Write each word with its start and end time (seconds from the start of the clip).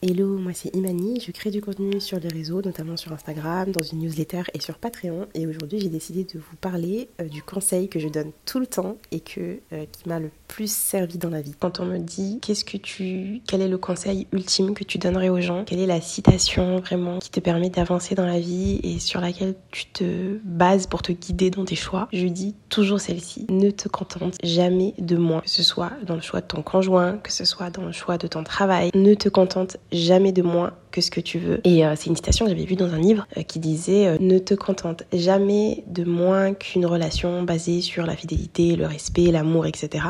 Hello, 0.00 0.38
moi 0.38 0.52
c'est 0.54 0.72
Imani, 0.76 1.20
je 1.26 1.32
crée 1.32 1.50
du 1.50 1.60
contenu 1.60 2.00
sur 2.00 2.20
les 2.20 2.28
réseaux, 2.28 2.62
notamment 2.62 2.96
sur 2.96 3.12
Instagram, 3.12 3.72
dans 3.72 3.82
une 3.82 3.98
newsletter 3.98 4.42
et 4.54 4.60
sur 4.60 4.78
Patreon. 4.78 5.26
Et 5.34 5.48
aujourd'hui 5.48 5.80
j'ai 5.80 5.88
décidé 5.88 6.22
de 6.22 6.38
vous 6.38 6.54
parler 6.60 7.08
euh, 7.20 7.24
du 7.24 7.42
conseil 7.42 7.88
que 7.88 7.98
je 7.98 8.06
donne 8.06 8.30
tout 8.44 8.60
le 8.60 8.68
temps 8.68 8.96
et 9.10 9.18
que, 9.18 9.58
euh, 9.72 9.86
qui 9.90 10.08
m'a 10.08 10.20
le 10.20 10.30
plus 10.46 10.70
servi 10.72 11.18
dans 11.18 11.30
la 11.30 11.40
vie. 11.40 11.56
Quand 11.58 11.80
on 11.80 11.84
me 11.84 11.98
dit 11.98 12.38
qu'est-ce 12.40 12.64
que 12.64 12.76
tu, 12.76 13.42
quel 13.48 13.60
est 13.60 13.66
le 13.66 13.76
conseil 13.76 14.28
ultime 14.32 14.72
que 14.72 14.84
tu 14.84 14.98
donnerais 14.98 15.30
aux 15.30 15.40
gens, 15.40 15.64
quelle 15.64 15.80
est 15.80 15.86
la 15.86 16.00
citation 16.00 16.78
vraiment 16.78 17.18
qui 17.18 17.30
te 17.30 17.40
permet 17.40 17.68
d'avancer 17.68 18.14
dans 18.14 18.26
la 18.26 18.38
vie 18.38 18.78
et 18.84 19.00
sur 19.00 19.20
laquelle 19.20 19.56
tu 19.72 19.86
te 19.86 20.38
bases 20.44 20.86
pour 20.86 21.02
te 21.02 21.10
guider 21.10 21.50
dans 21.50 21.64
tes 21.64 21.74
choix, 21.74 22.06
je 22.12 22.28
dis 22.28 22.54
toujours 22.68 23.00
celle-ci. 23.00 23.46
Ne 23.50 23.72
te 23.72 23.88
contente 23.88 24.36
jamais 24.44 24.94
de 24.98 25.16
moins, 25.16 25.40
que 25.40 25.50
ce 25.50 25.64
soit 25.64 25.90
dans 26.06 26.14
le 26.14 26.20
choix 26.20 26.40
de 26.40 26.46
ton 26.46 26.62
conjoint, 26.62 27.18
que 27.18 27.32
ce 27.32 27.44
soit 27.44 27.70
dans 27.70 27.84
le 27.84 27.90
choix 27.92 28.16
de 28.16 28.28
ton 28.28 28.44
travail. 28.44 28.92
Ne 28.94 29.14
te 29.14 29.28
contente 29.28 29.76
jamais 29.92 30.32
de 30.32 30.42
moins 30.42 30.72
que 30.90 31.00
ce 31.00 31.10
que 31.10 31.20
tu 31.20 31.38
veux. 31.38 31.60
Et 31.64 31.84
euh, 31.84 31.94
c'est 31.96 32.06
une 32.06 32.16
citation 32.16 32.44
que 32.44 32.50
j'avais 32.50 32.64
vue 32.64 32.76
dans 32.76 32.92
un 32.92 32.98
livre 32.98 33.26
euh, 33.36 33.42
qui 33.42 33.58
disait 33.58 34.06
euh, 34.06 34.16
Ne 34.20 34.38
te 34.38 34.54
contente 34.54 35.04
jamais 35.12 35.84
de 35.86 36.04
moins 36.04 36.54
qu'une 36.54 36.86
relation 36.86 37.42
basée 37.42 37.80
sur 37.80 38.06
la 38.06 38.16
fidélité, 38.16 38.76
le 38.76 38.86
respect, 38.86 39.30
l'amour, 39.30 39.66
etc. 39.66 40.04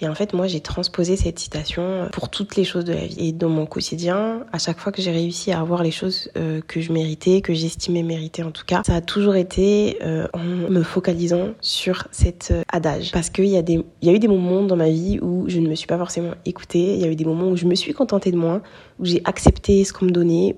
Et 0.00 0.08
en 0.08 0.14
fait, 0.14 0.32
moi, 0.32 0.46
j'ai 0.46 0.60
transposé 0.60 1.16
cette 1.16 1.38
citation 1.38 2.08
pour 2.12 2.28
toutes 2.28 2.56
les 2.56 2.64
choses 2.64 2.84
de 2.84 2.92
la 2.92 3.06
vie. 3.06 3.28
Et 3.28 3.32
dans 3.32 3.48
mon 3.48 3.66
quotidien, 3.66 4.44
à 4.52 4.58
chaque 4.58 4.78
fois 4.78 4.92
que 4.92 5.02
j'ai 5.02 5.10
réussi 5.10 5.52
à 5.52 5.60
avoir 5.60 5.82
les 5.82 5.90
choses 5.90 6.30
que 6.66 6.80
je 6.80 6.92
méritais, 6.92 7.40
que 7.40 7.54
j'estimais 7.54 8.02
mériter 8.02 8.42
en 8.42 8.50
tout 8.50 8.64
cas, 8.66 8.82
ça 8.86 8.94
a 8.94 9.00
toujours 9.00 9.36
été 9.36 9.98
en 10.32 10.44
me 10.44 10.82
focalisant 10.82 11.50
sur 11.60 12.08
cet 12.10 12.52
adage. 12.72 13.12
Parce 13.12 13.30
qu'il 13.30 13.46
y, 13.46 13.56
a 13.56 13.62
des, 13.62 13.82
y 14.02 14.08
a 14.08 14.12
eu 14.12 14.18
des 14.18 14.28
moments 14.28 14.62
dans 14.62 14.76
ma 14.76 14.88
vie 14.88 15.18
où 15.20 15.44
je 15.48 15.58
ne 15.58 15.68
me 15.68 15.74
suis 15.74 15.86
pas 15.86 15.98
forcément 15.98 16.32
écoutée. 16.44 16.94
Il 16.94 17.00
y 17.00 17.04
a 17.04 17.08
eu 17.08 17.16
des 17.16 17.24
moments 17.24 17.48
où 17.48 17.56
je 17.56 17.66
me 17.66 17.74
suis 17.74 17.92
contentée 17.92 18.30
de 18.30 18.36
moins, 18.36 18.62
où 18.98 19.04
j'ai 19.04 19.20
accepté 19.24 19.84
ce 19.84 19.92
qu'on 19.92 20.06
me 20.06 20.10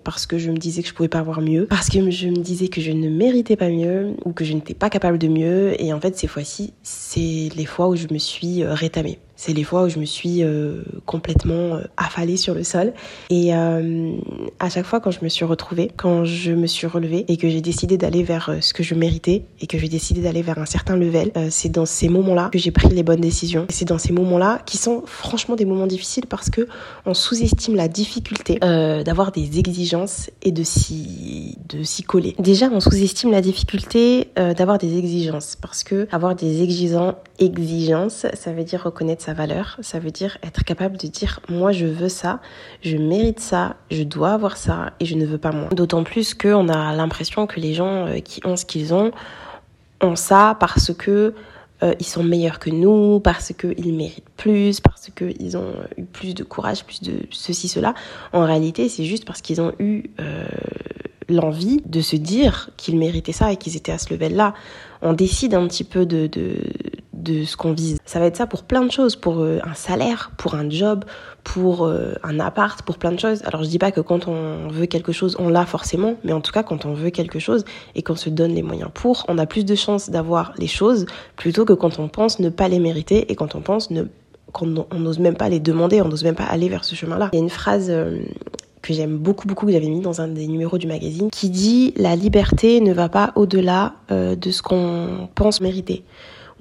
parce 0.05 0.27
que 0.27 0.39
je 0.39 0.51
me 0.51 0.57
disais 0.57 0.83
que 0.83 0.89
je 0.89 0.95
pouvais 0.95 1.09
pas 1.09 1.19
avoir 1.19 1.41
mieux, 1.41 1.67
parce 1.67 1.89
que 1.89 2.11
je 2.11 2.29
me 2.29 2.37
disais 2.37 2.69
que 2.69 2.81
je 2.81 2.93
ne 2.93 3.09
méritais 3.09 3.57
pas 3.57 3.69
mieux 3.69 4.15
ou 4.25 4.33
que 4.33 4.45
je 4.45 4.53
n'étais 4.53 4.75
pas 4.75 4.91
capable 4.91 5.19
de 5.19 5.29
mieux. 5.29 5.81
Et 5.83 5.93
en 5.93 6.01
fait, 6.01 6.17
ces 6.17 6.27
fois-ci, 6.27 6.73
c'est 6.83 7.49
les 7.57 7.67
fois 7.67 7.89
où 7.89 7.97
je 7.97 8.07
me 8.11 8.19
suis 8.19 8.63
euh, 8.63 8.75
rétamée. 8.75 9.19
C'est 9.41 9.53
les 9.53 9.63
fois 9.63 9.85
où 9.85 9.89
je 9.89 10.01
me 10.01 10.05
suis 10.05 10.43
euh, 10.43 10.83
complètement 11.07 11.77
euh, 11.77 11.83
affalée 11.97 12.37
sur 12.37 12.55
le 12.55 12.65
sol. 12.65 12.93
Et 13.31 13.55
euh, 13.55 14.11
à 14.59 14.69
chaque 14.69 14.85
fois 14.85 14.99
quand 14.99 15.13
je 15.13 15.21
me 15.23 15.29
suis 15.29 15.45
retrouvée, 15.45 15.93
quand 15.97 16.25
je 16.25 16.51
me 16.51 16.67
suis 16.67 16.89
relevée 16.89 17.25
et 17.29 17.37
que 17.37 17.49
j'ai 17.49 17.61
décidé 17.61 17.97
d'aller 17.97 18.25
vers 18.25 18.53
ce 18.61 18.75
que 18.75 18.83
je 18.83 18.97
méritais 18.97 19.45
et 19.61 19.69
que 19.69 19.79
j'ai 19.79 19.89
décidé 19.89 20.23
d'aller 20.23 20.43
vers 20.43 20.59
un 20.59 20.67
certain 20.67 20.97
level, 20.97 21.31
c'est 21.51 21.69
dans 21.69 21.87
ces 21.87 22.09
moments-là 22.09 22.49
que 22.53 22.59
j'ai 22.59 22.73
pris 22.73 22.89
les 22.89 23.05
bonnes 23.05 23.21
décisions. 23.21 23.67
C'est 23.71 23.85
dans 23.85 23.99
ces 23.99 24.13
moments-là 24.13 24.61
qui 24.67 24.77
sont 24.77 25.05
franchement 25.07 25.55
des 25.55 25.65
moments 25.65 25.87
difficiles 25.87 26.27
parce 26.27 26.51
que 26.51 26.67
on 27.07 27.15
sous-estime 27.15 27.77
la 27.77 27.87
difficulté 27.87 28.59
d'avoir 28.59 29.31
des 29.31 29.61
exigences 29.61 30.31
et 30.43 30.51
de 30.51 30.65
s'y 30.65 31.57
de 31.69 31.85
s'y 31.85 32.03
coller. 32.03 32.35
Déjà, 32.41 32.69
on 32.73 32.81
sous-estime 32.81 33.31
la 33.31 33.41
difficulté 33.41 34.31
d'avoir 34.35 34.79
des 34.79 34.99
exigences 34.99 35.57
parce 35.61 35.85
que 35.85 36.09
avoir 36.11 36.35
des 36.35 36.63
exigences, 36.63 37.15
exigences, 37.39 38.27
ça 38.35 38.53
veut 38.53 38.65
dire 38.65 38.83
reconnaître 38.83 39.31
valeur. 39.33 39.79
Ça 39.81 39.99
veut 39.99 40.11
dire 40.11 40.39
être 40.43 40.65
capable 40.65 40.97
de 40.97 41.07
dire 41.07 41.41
moi 41.49 41.73
je 41.73 41.87
veux 41.87 42.09
ça, 42.09 42.41
je 42.83 42.97
mérite 42.97 43.41
ça, 43.41 43.77
je 43.91 44.03
dois 44.03 44.33
avoir 44.33 44.57
ça 44.57 44.93
et 45.01 45.05
je 45.05 45.15
ne 45.15 45.25
veux 45.25 45.39
pas 45.39 45.53
moins. 45.53 45.69
D'autant 45.73 46.05
plus 46.05 46.35
qu'on 46.35 46.69
a 46.69 46.95
l'impression 46.95 47.47
que 47.47 47.61
les 47.61 47.75
gens 47.75 48.07
euh, 48.07 48.19
qui 48.21 48.41
ont 48.45 48.57
ce 48.57 48.65
qu'ils 48.65 48.95
ont 48.95 49.13
ont 50.01 50.17
ça 50.17 50.57
parce 50.61 50.93
que 50.95 51.35
euh, 51.83 51.95
ils 52.01 52.07
sont 52.07 52.25
meilleurs 52.25 52.59
que 52.59 52.71
nous, 52.71 53.21
parce 53.21 53.53
qu'ils 53.53 53.95
méritent 53.95 54.29
plus, 54.37 54.81
parce 54.81 55.11
qu'ils 55.11 55.57
ont 55.57 55.75
eu 55.97 56.05
plus 56.05 56.35
de 56.35 56.43
courage, 56.43 56.85
plus 56.85 57.03
de 57.03 57.21
ceci, 57.31 57.69
cela. 57.69 57.95
En 58.33 58.45
réalité, 58.45 58.89
c'est 58.89 59.05
juste 59.05 59.25
parce 59.25 59.43
qu'ils 59.43 59.61
ont 59.61 59.73
eu 59.79 60.11
euh, 60.19 60.45
l'envie 61.29 61.81
de 61.87 62.01
se 62.01 62.17
dire 62.17 62.71
qu'ils 62.77 62.99
méritaient 62.99 63.33
ça 63.33 63.53
et 63.53 63.57
qu'ils 63.57 63.77
étaient 63.77 63.93
à 63.93 63.99
ce 63.99 64.13
level-là. 64.13 64.55
On 65.03 65.13
décide 65.13 65.55
un 65.55 65.69
petit 65.69 65.85
peu 65.85 66.05
de, 66.05 66.29
de 67.23 67.45
ce 67.45 67.57
qu'on 67.57 67.73
vise. 67.73 67.99
Ça 68.05 68.21
va 68.21 68.27
être 68.27 68.37
ça 68.37 68.47
pour 68.47 68.63
plein 68.63 68.85
de 68.85 68.91
choses, 68.91 69.17
pour 69.17 69.41
euh, 69.41 69.59
un 69.65 69.75
salaire, 69.75 70.31
pour 70.37 70.55
un 70.55 70.71
job, 70.71 71.05
pour 71.45 71.85
euh, 71.85 72.15
un 72.23 72.41
appart, 72.41 72.81
pour 72.83 72.99
plein 72.99 73.13
de 73.13 73.19
choses. 73.19 73.43
Alors 73.45 73.63
je 73.63 73.69
dis 73.69 73.79
pas 73.79 73.91
que 73.91 74.01
quand 74.01 74.29
on 74.29 74.69
veut 74.69 74.87
quelque 74.87 75.13
chose, 75.13 75.37
on 75.39 75.49
l'a 75.49 75.67
forcément, 75.67 76.15
mais 76.25 76.33
en 76.33 76.41
tout 76.41 76.53
cas 76.53 76.63
quand 76.63 76.87
on 76.87 76.95
veut 76.95 77.11
quelque 77.11 77.39
chose 77.39 77.65
et 77.95 78.03
qu'on 78.03 78.17
se 78.17 78.31
donne 78.31 78.53
les 78.53 78.63
moyens 78.63 78.91
pour, 78.93 79.25
on 79.29 79.39
a 79.39 79.47
plus 79.47 79.65
de 79.65 79.75
chances 79.75 80.11
d'avoir 80.11 80.53
les 80.59 80.67
choses 80.67 81.07
plutôt 81.37 81.65
que 81.65 81.73
quand 81.73 81.99
on 81.99 82.09
pense 82.09 82.39
ne 82.39 82.49
pas 82.49 82.69
les 82.69 82.79
mériter 82.79 83.31
et 83.31 83.35
quand 83.35 83.55
on 83.55 83.61
pense 83.61 83.91
ne 83.91 84.05
qu'on 84.53 84.67
n'ose 84.67 85.19
même 85.19 85.37
pas 85.37 85.51
les 85.51 85.61
demander, 85.61 86.01
on 86.01 86.09
n'ose 86.09 86.25
même 86.25 86.35
pas 86.35 86.45
aller 86.45 86.71
vers 86.71 86.83
ce 86.83 86.95
chemin-là. 86.95 87.29
Il 87.35 87.37
y 87.37 87.39
a 87.39 87.43
une 87.43 87.51
phrase 87.51 87.89
euh, 87.91 88.23
que 88.81 88.95
j'aime 88.95 89.19
beaucoup 89.19 89.47
beaucoup 89.47 89.67
que 89.67 89.73
j'avais 89.73 89.91
mis 89.91 90.01
dans 90.01 90.23
un 90.23 90.29
des 90.29 90.47
numéros 90.47 90.79
du 90.79 90.87
magazine 90.87 91.29
qui 91.31 91.51
dit 91.51 91.93
la 91.97 92.17
liberté 92.17 92.81
ne 92.81 92.95
va 92.95 93.11
pas 93.11 93.33
au-delà 93.35 93.95
de 94.11 94.51
ce 94.51 94.63
qu'on 94.63 95.29
pense 95.35 95.61
mériter 95.61 96.03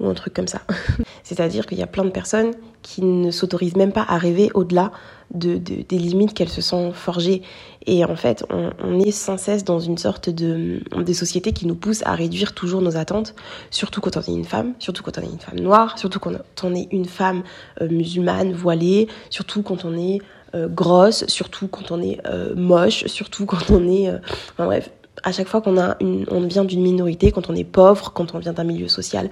ou 0.00 0.08
un 0.08 0.14
truc 0.14 0.34
comme 0.34 0.48
ça. 0.48 0.62
C'est-à-dire 1.22 1.66
qu'il 1.66 1.78
y 1.78 1.82
a 1.82 1.86
plein 1.86 2.04
de 2.04 2.10
personnes 2.10 2.52
qui 2.82 3.02
ne 3.02 3.30
s'autorisent 3.30 3.76
même 3.76 3.92
pas 3.92 4.04
à 4.08 4.16
rêver 4.16 4.50
au-delà 4.54 4.92
de, 5.34 5.58
des 5.58 5.98
limites 5.98 6.32
qu'elles 6.32 6.48
se 6.48 6.62
sont 6.62 6.92
forgées. 6.92 7.42
Et 7.86 8.04
en 8.04 8.16
fait, 8.16 8.44
on, 8.50 9.00
est 9.00 9.10
sans 9.10 9.36
cesse 9.36 9.64
dans 9.64 9.78
une 9.78 9.98
sorte 9.98 10.30
de, 10.30 10.80
de 10.96 11.12
société 11.12 11.52
qui 11.52 11.66
nous 11.66 11.74
pousse 11.74 12.02
à 12.06 12.14
réduire 12.14 12.54
toujours 12.54 12.82
nos 12.82 12.96
attentes, 12.96 13.34
surtout 13.70 14.00
quand 14.00 14.16
on 14.16 14.20
est 14.20 14.34
une 14.34 14.44
femme, 14.44 14.74
surtout 14.78 15.02
quand 15.02 15.18
on 15.18 15.22
est 15.22 15.30
une 15.32 15.38
femme 15.38 15.60
noire, 15.60 15.98
surtout 15.98 16.18
quand 16.18 16.32
on 16.62 16.74
est 16.74 16.88
une 16.92 17.04
femme 17.04 17.42
euh, 17.80 17.88
musulmane, 17.88 18.52
voilée, 18.52 19.08
surtout 19.30 19.62
quand 19.62 19.84
on 19.84 19.96
est 19.96 20.20
euh, 20.54 20.68
grosse, 20.68 21.26
surtout 21.26 21.68
quand 21.68 21.90
on 21.90 22.00
est 22.00 22.20
euh, 22.26 22.54
moche, 22.54 23.06
surtout 23.06 23.46
quand 23.46 23.70
on 23.70 23.86
est... 23.88 24.10
enfin 24.10 24.66
bref, 24.66 24.90
à 25.22 25.32
chaque 25.32 25.48
fois 25.48 25.60
qu'on 25.60 25.78
a 25.78 25.96
une, 26.00 26.26
on 26.30 26.40
vient 26.40 26.64
d'une 26.64 26.82
minorité, 26.82 27.32
quand 27.32 27.50
on 27.50 27.54
est 27.54 27.64
pauvre, 27.64 28.12
quand 28.12 28.34
on 28.34 28.38
vient 28.38 28.52
d'un 28.52 28.64
milieu 28.64 28.88
social 28.88 29.30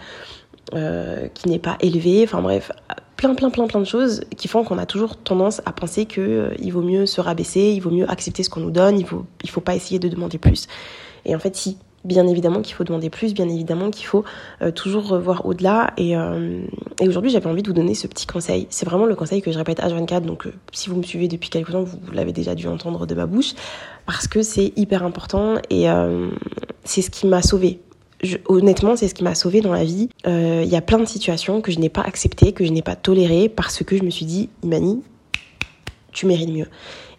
euh, 0.75 1.29
qui 1.33 1.49
n'est 1.49 1.61
pas 1.61 1.77
élevé, 1.79 2.25
enfin 2.25 2.43
bref, 2.43 2.73
plein 3.17 3.37
plein 3.37 3.51
plein 3.51 3.69
plein 3.69 3.79
de 3.79 3.87
choses 3.87 4.23
qui 4.37 4.49
font 4.49 4.65
qu'on 4.65 4.79
a 4.79 4.87
toujours 4.87 5.17
tendance 5.17 5.63
à 5.65 5.73
penser 5.73 6.07
que 6.07 6.21
euh, 6.21 6.55
il 6.59 6.73
vaut 6.73 6.83
mieux 6.83 7.07
se 7.07 7.21
rabaisser, 7.21 7.61
il 7.61 7.79
vaut 7.79 7.93
mieux 7.93 8.11
accepter 8.11 8.43
ce 8.43 8.51
qu'on 8.51 8.61
nous 8.61 8.73
donne, 8.73 8.99
il 8.99 9.07
faut 9.07 9.25
il 9.45 9.51
faut 9.51 9.61
pas 9.61 9.77
essayer 9.77 10.01
de 10.01 10.09
demander 10.09 10.39
plus. 10.39 10.67
Et 11.25 11.37
en 11.37 11.39
fait 11.39 11.55
si, 11.55 11.79
bien 12.05 12.27
évidemment 12.27 12.63
qu'il 12.63 12.75
faut 12.75 12.83
demander 12.83 13.11
plus, 13.11 13.33
bien 13.33 13.49
évidemment 13.49 13.93
qu'il 13.93 14.07
faut 14.07 14.25
euh, 14.61 14.73
toujours 14.73 15.07
revoir 15.07 15.47
au-delà. 15.47 15.93
Et, 15.99 16.15
et 17.01 17.09
aujourd'hui, 17.09 17.31
j'avais 17.31 17.47
envie 17.47 17.63
de 17.63 17.69
vous 17.69 17.75
donner 17.75 17.95
ce 17.95 18.09
petit 18.09 18.27
conseil. 18.27 18.67
C'est 18.71 18.87
vraiment 18.87 19.07
le 19.07 19.15
conseil 19.15 19.43
que 19.43 19.53
je 19.53 19.59
répète 19.59 19.79
H24, 19.79 20.23
donc 20.23 20.49
si 20.73 20.91
vous 20.91 20.97
me 20.97 21.05
suivez 21.05 21.29
depuis 21.29 21.49
quelques 21.49 21.71
temps, 21.71 21.85
vous, 21.85 21.99
l'avez 22.13 22.33
déjà 22.33 22.57
dû 22.57 22.67
entendre 22.67 23.07
de 23.07 23.15
ma 23.15 23.27
bouche, 23.27 23.55
parce 24.05 24.27
que 24.27 24.43
c'est 24.43 24.73
hyper 24.75 25.05
important 25.05 25.57
et 25.71 25.87
c'est 26.85 27.03
ce 27.03 27.11
qui 27.11 27.27
m'a 27.27 27.43
honnêtement, 28.47 28.97
c'est 28.97 29.09
ce 29.09 29.15
qui 29.15 29.25
m'a 29.25 29.35
sauvée 29.35 29.61
dans 29.61 29.73
la 29.73 29.85
vie. 29.85 30.09
Euh, 30.27 30.63
il 30.65 30.71
y 30.71 30.77
a 30.77 30.81
plein 30.81 30.99
de 30.99 31.05
situations 31.05 31.61
que 31.61 31.73
je 31.73 31.79
n'ai 31.79 31.89
pas 31.89 32.03
acceptées, 32.03 32.53
que 32.53 32.65
je 32.65 32.71
n'ai 32.71 32.83
pas 32.83 32.97
tolérées 32.97 33.49
parce 33.49 33.83
que 33.83 33.97
je 33.97 34.03
me 34.03 34.11
suis 34.11 34.27
dit, 34.27 34.49
Imani, 34.63 35.03
tu 36.13 36.27
mérites 36.27 36.51
mieux. 36.51 36.69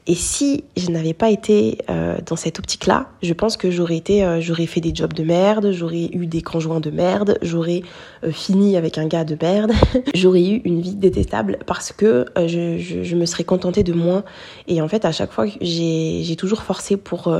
Et 0.09 0.15
si 0.15 0.63
je 0.77 0.89
n'avais 0.89 1.13
pas 1.13 1.29
été 1.29 1.79
euh, 1.89 2.17
dans 2.25 2.37
cette 2.37 2.59
optique-là, 2.59 3.09
je 3.21 3.33
pense 3.33 3.57
que 3.57 3.69
j'aurais 3.69 3.97
été, 3.97 4.23
euh, 4.23 4.39
j'aurais 4.39 4.65
fait 4.65 4.79
des 4.79 4.95
jobs 4.95 5.11
de 5.11 5.23
merde, 5.23 5.71
j'aurais 5.73 6.09
eu 6.13 6.27
des 6.27 6.41
conjoints 6.41 6.79
de 6.79 6.89
merde, 6.89 7.37
j'aurais 7.41 7.81
euh, 8.23 8.31
fini 8.31 8.77
avec 8.77 8.97
un 8.97 9.05
gars 9.05 9.25
de 9.25 9.37
merde, 9.41 9.73
j'aurais 10.15 10.43
eu 10.43 10.61
une 10.63 10.79
vie 10.79 10.95
détestable 10.95 11.59
parce 11.65 11.91
que 11.91 12.25
je, 12.37 13.15
me 13.15 13.25
serais 13.25 13.43
contentée 13.43 13.83
de 13.83 13.91
moins. 13.91 14.23
Et 14.69 14.81
en 14.81 14.87
fait, 14.87 15.03
à 15.03 15.11
chaque 15.11 15.33
fois, 15.33 15.45
j'ai, 15.59 16.21
j'ai 16.23 16.35
toujours 16.37 16.63
forcé 16.63 16.95
pour 16.95 17.33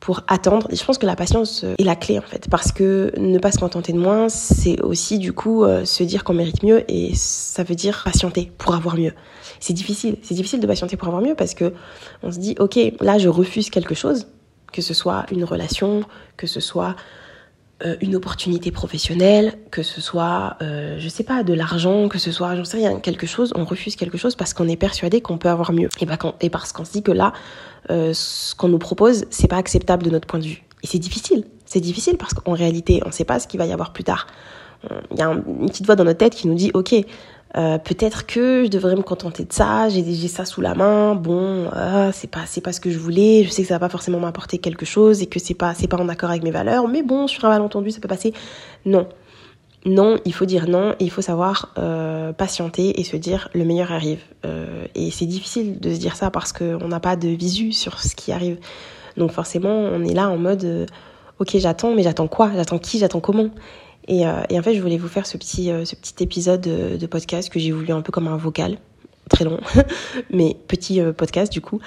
pour 0.00 0.22
attendre. 0.26 0.66
Et 0.70 0.76
je 0.76 0.84
pense 0.84 0.98
que 0.98 1.06
la 1.06 1.16
patience 1.16 1.64
est 1.78 1.84
la 1.84 1.94
clé 1.94 2.18
en 2.18 2.22
fait, 2.22 2.48
parce 2.50 2.72
que 2.72 3.12
ne 3.16 3.38
pas 3.38 3.52
se 3.52 3.58
contenter 3.58 3.92
de 3.92 3.98
moins, 3.98 4.28
c'est 4.28 4.80
aussi 4.82 5.18
du 5.18 5.32
coup 5.32 5.64
se 5.84 6.02
dire 6.02 6.24
qu'on 6.24 6.34
mérite 6.34 6.62
mieux 6.62 6.84
et 6.90 7.12
ça 7.14 7.62
veut 7.62 7.74
dire 7.74 8.02
patienter 8.04 8.50
pour 8.58 8.74
avoir 8.74 8.96
mieux. 8.96 9.12
C'est 9.60 9.72
difficile, 9.72 10.16
c'est 10.22 10.34
difficile 10.34 10.60
de 10.60 10.66
patienter 10.66 10.96
pour 10.96 11.08
avoir 11.08 11.22
mieux 11.22 11.34
parce 11.34 11.54
que 11.54 11.72
on 12.22 12.32
se 12.32 12.38
dit, 12.38 12.54
ok, 12.58 12.78
là 13.00 13.18
je 13.18 13.28
refuse 13.28 13.70
quelque 13.70 13.94
chose, 13.94 14.26
que 14.72 14.82
ce 14.82 14.94
soit 14.94 15.26
une 15.30 15.44
relation, 15.44 16.02
que 16.36 16.46
ce 16.46 16.60
soit 16.60 16.96
euh, 17.84 17.96
une 18.00 18.14
opportunité 18.14 18.70
professionnelle, 18.70 19.54
que 19.72 19.82
ce 19.82 20.00
soit, 20.00 20.56
euh, 20.62 20.96
je 21.00 21.08
sais 21.08 21.24
pas, 21.24 21.42
de 21.42 21.52
l'argent, 21.52 22.08
que 22.08 22.18
ce 22.18 22.30
soit, 22.30 22.54
j'en 22.54 22.64
sais 22.64 22.76
rien, 22.76 23.00
quelque 23.00 23.26
chose, 23.26 23.52
on 23.56 23.64
refuse 23.64 23.96
quelque 23.96 24.16
chose 24.16 24.36
parce 24.36 24.54
qu'on 24.54 24.68
est 24.68 24.76
persuadé 24.76 25.20
qu'on 25.20 25.38
peut 25.38 25.48
avoir 25.48 25.72
mieux. 25.72 25.88
Et, 26.00 26.06
bah, 26.06 26.16
et 26.40 26.50
parce 26.50 26.72
qu'on 26.72 26.84
se 26.84 26.92
dit 26.92 27.02
que 27.02 27.10
là, 27.10 27.32
euh, 27.90 28.12
ce 28.14 28.54
qu'on 28.54 28.68
nous 28.68 28.78
propose, 28.78 29.24
c'est 29.30 29.48
pas 29.48 29.56
acceptable 29.56 30.04
de 30.04 30.10
notre 30.10 30.28
point 30.28 30.38
de 30.38 30.44
vue. 30.44 30.62
Et 30.84 30.86
c'est 30.86 31.00
difficile. 31.00 31.44
C'est 31.66 31.80
difficile 31.80 32.16
parce 32.16 32.32
qu'en 32.32 32.52
réalité, 32.52 33.00
on 33.04 33.08
ne 33.08 33.12
sait 33.12 33.24
pas 33.24 33.40
ce 33.40 33.48
qu'il 33.48 33.58
va 33.58 33.66
y 33.66 33.72
avoir 33.72 33.92
plus 33.92 34.04
tard. 34.04 34.28
Il 35.10 35.18
y 35.18 35.22
a 35.22 35.30
une 35.30 35.66
petite 35.66 35.86
voix 35.86 35.96
dans 35.96 36.04
notre 36.04 36.18
tête 36.18 36.34
qui 36.34 36.46
nous 36.46 36.54
dit, 36.54 36.70
ok, 36.74 36.94
euh, 37.56 37.78
peut-être 37.78 38.26
que 38.26 38.64
je 38.64 38.68
devrais 38.68 38.96
me 38.96 39.02
contenter 39.02 39.44
de 39.44 39.52
ça, 39.52 39.88
j'ai 39.88 40.02
déjà 40.02 40.26
ça 40.26 40.44
sous 40.44 40.60
la 40.60 40.74
main, 40.74 41.14
bon, 41.14 41.70
euh, 41.76 42.10
c'est 42.12 42.30
pas 42.30 42.46
c'est 42.46 42.60
pas 42.60 42.72
ce 42.72 42.80
que 42.80 42.90
je 42.90 42.98
voulais, 42.98 43.44
je 43.44 43.50
sais 43.50 43.62
que 43.62 43.68
ça 43.68 43.74
va 43.74 43.80
pas 43.80 43.88
forcément 43.88 44.18
m'apporter 44.18 44.58
quelque 44.58 44.84
chose 44.84 45.22
et 45.22 45.26
que 45.26 45.38
c'est 45.38 45.54
pas 45.54 45.72
c'est 45.74 45.86
pas 45.86 45.98
en 45.98 46.08
accord 46.08 46.30
avec 46.30 46.42
mes 46.42 46.50
valeurs, 46.50 46.88
mais 46.88 47.02
bon, 47.02 47.28
sur 47.28 47.44
un 47.44 47.50
malentendu, 47.50 47.90
ça 47.92 48.00
peut 48.00 48.08
passer. 48.08 48.32
Non. 48.84 49.06
non, 49.86 50.18
il 50.24 50.34
faut 50.34 50.46
dire 50.46 50.68
non 50.68 50.92
et 50.98 51.04
il 51.04 51.10
faut 51.10 51.22
savoir 51.22 51.72
euh, 51.78 52.32
patienter 52.32 53.00
et 53.00 53.04
se 53.04 53.16
dire 53.16 53.48
le 53.54 53.64
meilleur 53.64 53.92
arrive. 53.92 54.22
Euh, 54.44 54.86
et 54.94 55.10
c'est 55.10 55.26
difficile 55.26 55.78
de 55.78 55.94
se 55.94 55.98
dire 55.98 56.16
ça 56.16 56.30
parce 56.30 56.52
qu'on 56.52 56.88
n'a 56.88 57.00
pas 57.00 57.16
de 57.16 57.28
visu 57.28 57.72
sur 57.72 58.00
ce 58.00 58.16
qui 58.16 58.32
arrive. 58.32 58.58
Donc 59.16 59.30
forcément, 59.30 59.70
on 59.70 60.02
est 60.04 60.14
là 60.14 60.28
en 60.28 60.38
mode 60.38 60.88
ok, 61.38 61.56
j'attends, 61.58 61.94
mais 61.94 62.02
j'attends 62.02 62.28
quoi? 62.28 62.50
J'attends 62.54 62.78
qui? 62.78 62.98
J'attends 62.98 63.20
comment? 63.20 63.50
Et, 64.08 64.26
en 64.26 64.62
fait, 64.62 64.74
je 64.74 64.80
voulais 64.80 64.98
vous 64.98 65.08
faire 65.08 65.26
ce 65.26 65.36
petit, 65.36 65.70
ce 65.84 65.94
petit 65.94 66.22
épisode 66.22 66.60
de 66.60 67.06
podcast 67.06 67.50
que 67.50 67.58
j'ai 67.58 67.72
voulu 67.72 67.92
un 67.92 68.02
peu 68.02 68.12
comme 68.12 68.28
un 68.28 68.36
vocal 68.36 68.78
très 69.30 69.44
long, 69.44 69.58
mais 70.30 70.56
petit 70.68 71.00
podcast 71.16 71.50
du 71.50 71.62
coup, 71.62 71.80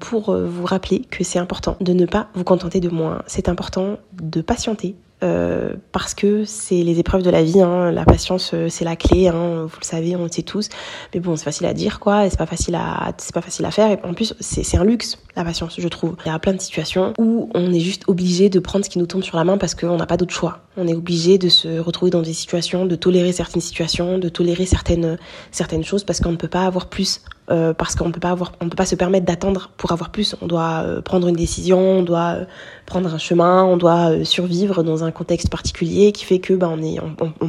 pour 0.00 0.34
vous 0.34 0.64
rappeler 0.64 1.00
que 1.00 1.22
c'est 1.24 1.38
important 1.38 1.76
de 1.80 1.92
ne 1.92 2.06
pas 2.06 2.28
vous 2.34 2.44
contenter 2.44 2.80
de 2.80 2.88
moins. 2.88 3.22
C'est 3.26 3.48
important 3.50 3.98
de 4.14 4.40
patienter, 4.40 4.96
euh, 5.22 5.74
parce 5.92 6.14
que 6.14 6.44
c'est 6.44 6.82
les 6.82 6.98
épreuves 6.98 7.22
de 7.22 7.30
la 7.30 7.42
vie. 7.42 7.60
Hein. 7.60 7.90
La 7.90 8.04
patience, 8.04 8.52
euh, 8.54 8.68
c'est 8.68 8.84
la 8.84 8.96
clé. 8.96 9.28
Hein. 9.28 9.66
Vous 9.66 9.78
le 9.80 9.84
savez, 9.84 10.16
on 10.16 10.22
le 10.22 10.30
sait 10.30 10.42
tous. 10.42 10.68
Mais 11.14 11.20
bon, 11.20 11.36
c'est 11.36 11.44
facile 11.44 11.66
à 11.66 11.74
dire, 11.74 12.00
quoi. 12.00 12.28
C'est 12.30 12.38
pas 12.38 12.46
facile 12.46 12.74
à, 12.74 13.12
c'est 13.18 13.34
pas 13.34 13.42
facile 13.42 13.66
à 13.66 13.70
faire. 13.70 13.98
En 14.04 14.14
plus, 14.14 14.34
c'est 14.40 14.76
un 14.76 14.84
luxe, 14.84 15.18
la 15.36 15.44
patience, 15.44 15.74
je 15.78 15.88
trouve. 15.88 16.16
Il 16.24 16.28
y 16.28 16.32
a 16.32 16.38
plein 16.38 16.54
de 16.54 16.60
situations 16.60 17.12
où 17.18 17.50
on 17.54 17.72
est 17.72 17.80
juste 17.80 18.04
obligé 18.08 18.48
de 18.48 18.58
prendre 18.60 18.84
ce 18.84 18.90
qui 18.90 18.98
nous 18.98 19.06
tombe 19.06 19.22
sur 19.22 19.36
la 19.36 19.44
main 19.44 19.58
parce 19.58 19.74
qu'on 19.74 19.96
n'a 19.96 20.06
pas 20.06 20.16
d'autre 20.16 20.34
choix. 20.34 20.60
On 20.76 20.88
est 20.88 20.94
obligé 20.94 21.38
de 21.38 21.48
se 21.48 21.78
retrouver 21.78 22.10
dans 22.10 22.22
des 22.22 22.32
situations, 22.32 22.86
de 22.86 22.96
tolérer 22.96 23.32
certaines 23.32 23.62
situations, 23.62 24.18
de 24.18 24.28
tolérer 24.28 24.66
certaines 24.66 25.18
certaines 25.50 25.84
choses 25.84 26.04
parce 26.04 26.20
qu'on 26.20 26.32
ne 26.32 26.36
peut 26.36 26.48
pas 26.48 26.64
avoir 26.64 26.88
plus 26.88 27.22
euh, 27.50 27.74
parce 27.74 27.96
qu'on 27.96 28.12
peut 28.12 28.20
pas 28.20 28.30
avoir, 28.30 28.52
on 28.60 28.68
peut 28.68 28.76
pas 28.76 28.86
se 28.86 28.94
permettre 28.94 29.26
d'attendre 29.26 29.70
pour 29.76 29.90
avoir 29.90 30.10
plus. 30.10 30.36
On 30.40 30.46
doit 30.46 30.82
euh, 30.84 31.00
prendre 31.00 31.26
une 31.26 31.34
décision, 31.34 31.80
on 31.80 32.02
doit 32.04 32.36
euh, 32.36 32.44
prendre 32.86 33.12
un 33.12 33.18
chemin, 33.18 33.64
on 33.64 33.76
doit 33.76 34.24
survivre 34.24 34.84
dans 34.84 35.02
un 35.02 35.10
contexte 35.10 35.50
particulier 35.50 36.12
qui 36.12 36.24
fait 36.24 36.38
que 36.38 36.54
ben 36.54 36.68
on 36.68 36.80
est, 36.80 37.00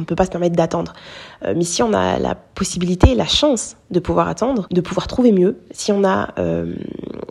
peut 0.04 0.16
pas 0.16 0.24
se 0.24 0.30
permettre 0.30 0.56
d'attendre. 0.56 0.92
mais 1.44 1.64
si 1.64 1.82
on 1.82 1.92
a 1.92 2.18
la 2.18 2.34
possibilité, 2.34 3.14
la 3.14 3.26
chance 3.26 3.76
de 3.90 4.00
pouvoir 4.00 4.28
attendre, 4.28 4.66
de 4.70 4.80
pouvoir 4.80 5.06
trouver 5.06 5.30
mieux, 5.30 5.58
si 5.70 5.92
on 5.92 6.04
a 6.04 6.34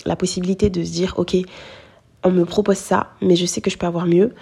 la 0.05 0.15
possibilité 0.15 0.69
de 0.69 0.83
se 0.83 0.91
dire 0.91 1.13
ok, 1.17 1.35
on 2.23 2.31
me 2.31 2.45
propose 2.45 2.77
ça, 2.77 3.07
mais 3.21 3.35
je 3.35 3.45
sais 3.45 3.61
que 3.61 3.69
je 3.69 3.77
peux 3.77 3.87
avoir 3.87 4.05
mieux, 4.05 4.33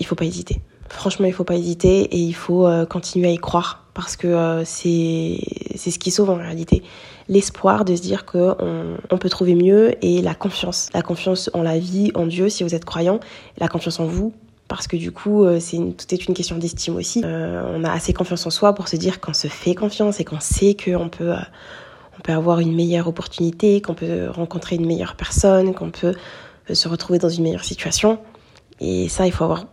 il 0.00 0.06
faut 0.06 0.14
pas 0.14 0.24
hésiter. 0.24 0.60
Franchement, 0.88 1.26
il 1.26 1.32
faut 1.32 1.44
pas 1.44 1.56
hésiter 1.56 2.02
et 2.02 2.18
il 2.18 2.34
faut 2.34 2.68
continuer 2.88 3.28
à 3.28 3.32
y 3.32 3.38
croire 3.38 3.86
parce 3.94 4.16
que 4.16 4.62
c'est 4.64 5.38
c'est 5.76 5.90
ce 5.90 5.98
qui 5.98 6.10
sauve 6.10 6.30
en 6.30 6.36
réalité 6.36 6.82
l'espoir 7.28 7.84
de 7.84 7.94
se 7.96 8.02
dire 8.02 8.24
qu'on 8.24 8.56
on 9.10 9.18
peut 9.18 9.28
trouver 9.28 9.54
mieux 9.54 9.94
et 10.04 10.22
la 10.22 10.34
confiance. 10.34 10.88
La 10.94 11.02
confiance 11.02 11.50
en 11.54 11.62
la 11.62 11.78
vie, 11.78 12.12
en 12.14 12.26
Dieu 12.26 12.48
si 12.48 12.62
vous 12.62 12.74
êtes 12.74 12.84
croyant, 12.84 13.20
la 13.58 13.68
confiance 13.68 14.00
en 14.00 14.06
vous 14.06 14.32
parce 14.68 14.88
que 14.88 14.96
du 14.96 15.12
coup, 15.12 15.44
euh, 15.44 15.60
c'est 15.60 15.76
tout 15.76 16.12
est 16.12 16.26
une 16.26 16.34
question 16.34 16.58
d'estime 16.58 16.96
aussi. 16.96 17.22
Euh, 17.24 17.62
on 17.74 17.84
a 17.84 17.92
assez 17.92 18.12
confiance 18.12 18.46
en 18.46 18.50
soi 18.50 18.74
pour 18.74 18.88
se 18.88 18.96
dire 18.96 19.20
qu'on 19.20 19.32
se 19.32 19.48
fait 19.48 19.74
confiance 19.74 20.20
et 20.20 20.24
qu'on 20.24 20.40
sait 20.40 20.74
qu'on 20.74 21.08
peut, 21.08 21.32
euh, 21.32 21.40
on 22.18 22.20
peut 22.22 22.32
avoir 22.32 22.60
une 22.60 22.74
meilleure 22.74 23.06
opportunité, 23.06 23.80
qu'on 23.80 23.94
peut 23.94 24.28
rencontrer 24.28 24.76
une 24.76 24.86
meilleure 24.86 25.14
personne, 25.14 25.72
qu'on 25.74 25.90
peut 25.90 26.14
se 26.72 26.88
retrouver 26.88 27.18
dans 27.18 27.28
une 27.28 27.44
meilleure 27.44 27.64
situation. 27.64 28.18
Et 28.80 29.08
ça, 29.08 29.26
il 29.26 29.32
faut 29.32 29.44
avoir 29.44 29.66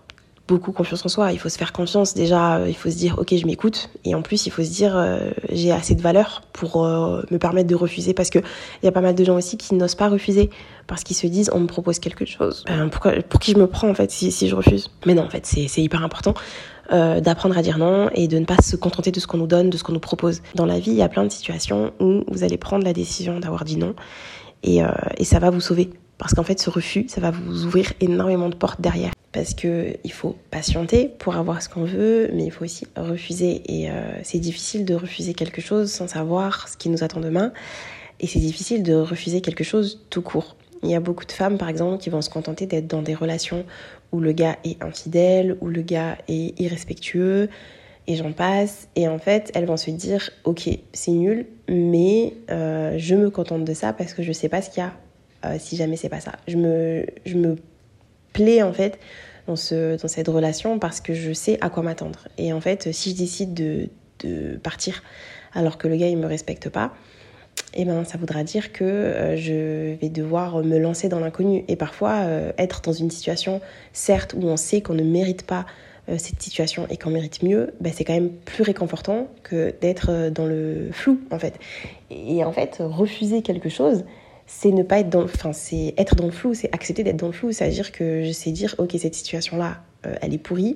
beaucoup 0.47 0.71
confiance 0.71 1.05
en 1.05 1.09
soi. 1.09 1.31
Il 1.31 1.39
faut 1.39 1.49
se 1.49 1.57
faire 1.57 1.71
confiance. 1.71 2.13
Déjà, 2.13 2.57
euh, 2.57 2.65
il 2.67 2.75
faut 2.75 2.89
se 2.89 2.97
dire, 2.97 3.17
ok, 3.17 3.33
je 3.35 3.45
m'écoute. 3.45 3.89
Et 4.03 4.13
en 4.15 4.21
plus, 4.21 4.45
il 4.45 4.51
faut 4.51 4.63
se 4.63 4.71
dire, 4.71 4.95
euh, 4.97 5.31
j'ai 5.51 5.71
assez 5.71 5.95
de 5.95 6.01
valeur 6.01 6.41
pour 6.51 6.85
euh, 6.85 7.21
me 7.31 7.37
permettre 7.37 7.69
de 7.69 7.75
refuser. 7.75 8.13
Parce 8.13 8.29
qu'il 8.29 8.43
y 8.83 8.87
a 8.87 8.91
pas 8.91 9.01
mal 9.01 9.15
de 9.15 9.23
gens 9.23 9.35
aussi 9.35 9.57
qui 9.57 9.75
n'osent 9.75 9.95
pas 9.95 10.09
refuser. 10.09 10.49
Parce 10.87 11.03
qu'ils 11.03 11.15
se 11.15 11.27
disent, 11.27 11.49
on 11.53 11.59
me 11.59 11.67
propose 11.67 11.99
quelque 11.99 12.25
chose. 12.25 12.65
Pourquoi, 12.91 13.13
pour 13.29 13.39
qui 13.39 13.53
je 13.53 13.57
me 13.57 13.67
prends, 13.67 13.89
en 13.89 13.93
fait, 13.93 14.11
si, 14.11 14.31
je 14.31 14.55
refuse? 14.55 14.91
Mais 15.05 15.13
non, 15.13 15.23
en 15.23 15.29
fait, 15.29 15.45
c'est 15.45 15.81
hyper 15.81 16.03
important. 16.03 16.33
d'apprendre 16.91 17.57
à 17.57 17.61
dire 17.61 17.77
non 17.77 18.09
et 18.13 18.27
de 18.27 18.37
ne 18.37 18.45
pas 18.45 18.57
se 18.61 18.75
contenter 18.75 19.11
de 19.11 19.19
ce 19.19 19.25
qu'on 19.25 19.37
nous 19.37 19.47
donne, 19.47 19.69
de 19.69 19.77
ce 19.77 19.83
qu'on 19.83 19.93
nous 19.93 19.99
propose. 19.99 20.41
Dans 20.55 20.65
la 20.65 20.79
vie, 20.79 20.91
il 20.91 20.97
y 20.97 21.01
a 21.01 21.09
plein 21.09 21.23
de 21.23 21.31
situations 21.31 21.93
où 22.01 22.23
vous 22.27 22.43
allez 22.43 22.57
prendre 22.57 22.83
la 22.83 22.93
décision 22.93 23.39
d'avoir 23.39 23.63
dit 23.63 23.77
non 23.77 23.95
et 24.63 24.81
ça 25.23 25.39
va 25.39 25.49
vous 25.49 25.61
sauver. 25.61 25.89
Parce 26.17 26.33
qu'en 26.33 26.43
fait, 26.43 26.59
ce 26.59 26.69
refus, 26.69 27.05
ça 27.07 27.21
va 27.21 27.31
vous 27.31 27.65
ouvrir 27.65 27.93
énormément 27.99 28.49
de 28.49 28.55
portes 28.55 28.81
derrière 28.81 29.11
parce 29.33 29.55
que 29.55 29.97
il 30.03 30.11
faut 30.11 30.37
patienter 30.51 31.09
pour 31.17 31.35
avoir 31.35 31.61
ce 31.61 31.67
qu'on 31.67 31.83
veut, 31.83 32.29
mais 32.33 32.45
il 32.45 32.51
faut 32.51 32.63
aussi 32.63 32.85
refuser. 32.95 33.63
Et 33.65 33.89
euh, 33.89 34.13
c'est 34.23 34.37
difficile 34.37 34.85
de 34.85 34.93
refuser 34.93 35.33
quelque 35.33 35.59
chose 35.59 35.91
sans 35.91 36.07
savoir 36.07 36.69
ce 36.69 36.77
qui 36.77 36.87
nous 36.89 37.03
attend 37.03 37.19
demain. 37.19 37.51
Et 38.19 38.27
c'est 38.27 38.39
difficile 38.39 38.83
de 38.83 38.93
refuser 38.93 39.41
quelque 39.41 39.63
chose 39.63 40.01
tout 40.09 40.21
court. 40.21 40.55
Il 40.83 40.89
y 40.89 40.95
a 40.95 40.99
beaucoup 40.99 41.25
de 41.25 41.31
femmes, 41.31 41.57
par 41.57 41.67
exemple, 41.67 41.97
qui 41.97 42.09
vont 42.09 42.21
se 42.21 42.29
contenter 42.29 42.67
d'être 42.67 42.87
dans 42.87 43.01
des 43.01 43.15
relations 43.15 43.65
où 44.11 44.19
le 44.19 44.33
gars 44.33 44.57
est 44.63 44.81
infidèle, 44.83 45.57
où 45.61 45.67
le 45.67 45.81
gars 45.81 46.17
est 46.27 46.59
irrespectueux, 46.59 47.49
et 48.05 48.15
j'en 48.15 48.33
passe. 48.33 48.87
Et 48.95 49.07
en 49.07 49.17
fait, 49.17 49.51
elles 49.55 49.65
vont 49.65 49.77
se 49.77 49.89
dire, 49.89 50.29
ok, 50.43 50.69
c'est 50.93 51.11
nul, 51.11 51.47
mais 51.67 52.33
euh, 52.51 52.95
je 52.97 53.15
me 53.15 53.29
contente 53.31 53.65
de 53.65 53.73
ça 53.73 53.93
parce 53.93 54.13
que 54.13 54.21
je 54.21 54.31
sais 54.31 54.49
pas 54.49 54.61
ce 54.61 54.69
qu'il 54.69 54.83
y 54.83 54.85
a 54.85 54.93
euh, 55.45 55.57
si 55.59 55.75
jamais 55.75 55.97
c'est 55.97 56.09
pas 56.09 56.19
ça. 56.19 56.33
Je 56.47 56.57
me, 56.57 57.05
je 57.25 57.35
me 57.35 57.55
plaît 58.33 58.63
en 58.63 58.73
fait 58.73 58.99
dans, 59.47 59.55
ce, 59.55 60.01
dans 60.01 60.07
cette 60.07 60.27
relation 60.27 60.79
parce 60.79 61.01
que 61.01 61.13
je 61.13 61.33
sais 61.33 61.57
à 61.61 61.69
quoi 61.69 61.83
m'attendre. 61.83 62.27
Et 62.37 62.53
en 62.53 62.61
fait, 62.61 62.91
si 62.93 63.11
je 63.11 63.15
décide 63.17 63.53
de, 63.53 63.89
de, 64.19 64.57
partir 64.57 65.03
alors 65.53 65.77
que 65.77 65.87
le 65.87 65.95
gars 65.95 66.07
il 66.07 66.17
me 66.17 66.25
respecte 66.25 66.69
pas, 66.69 66.93
eh 67.75 67.85
ben 67.85 68.03
ça 68.03 68.17
voudra 68.17 68.43
dire 68.43 68.71
que 68.71 68.83
euh, 68.83 69.35
je 69.35 69.95
vais 69.95 70.09
devoir 70.09 70.63
me 70.63 70.77
lancer 70.77 71.09
dans 71.09 71.19
l'inconnu 71.19 71.65
et 71.67 71.75
parfois 71.75 72.21
euh, 72.21 72.51
être 72.57 72.81
dans 72.81 72.93
une 72.93 73.11
situation 73.11 73.61
certes 73.91 74.33
où 74.35 74.45
on 74.45 74.57
sait 74.57 74.81
qu'on 74.81 74.95
ne 74.95 75.03
mérite 75.03 75.43
pas 75.43 75.65
cette 76.17 76.41
situation 76.41 76.85
et 76.89 76.97
qu'on 76.97 77.11
mérite 77.11 77.43
mieux, 77.43 77.73
ben, 77.79 77.93
c'est 77.95 78.03
quand 78.03 78.13
même 78.13 78.29
plus 78.29 78.61
réconfortant 78.61 79.29
que 79.41 79.73
d'être 79.79 80.29
dans 80.31 80.45
le 80.45 80.89
flou 80.91 81.21
en 81.31 81.39
fait. 81.39 81.57
Et 82.09 82.43
en 82.43 82.51
fait, 82.51 82.79
refuser 82.81 83.41
quelque 83.41 83.69
chose, 83.69 84.03
c'est 84.45 84.71
ne 84.71 84.83
pas 84.83 84.99
être 84.99 85.09
dans 85.09 85.23
enfin 85.23 85.53
c'est 85.53 85.93
être 85.97 86.15
dans 86.15 86.25
le 86.25 86.31
flou 86.31 86.53
c'est 86.53 86.73
accepter 86.73 87.03
d'être 87.03 87.17
dans 87.17 87.27
le 87.27 87.33
flou 87.33 87.51
c'est 87.51 87.65
à 87.65 87.69
dire 87.69 87.91
que 87.91 88.23
je 88.23 88.31
sais 88.31 88.51
dire 88.51 88.75
ok 88.77 88.95
cette 88.99 89.15
situation 89.15 89.57
là 89.57 89.81
euh, 90.05 90.15
elle 90.21 90.33
est 90.33 90.39
pourrie 90.39 90.75